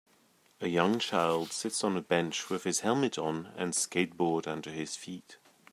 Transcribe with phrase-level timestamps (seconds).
[0.61, 4.95] A young child sits on a bench with his helmet on and skateboard under his
[4.95, 5.37] feet.